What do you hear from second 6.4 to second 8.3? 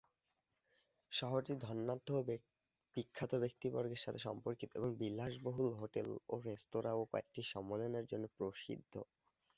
রেস্তোরাঁ, ও কয়েকটি সম্মেলনের জন্য